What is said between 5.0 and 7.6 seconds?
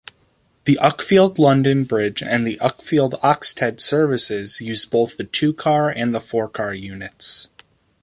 the two-car and the four-car units.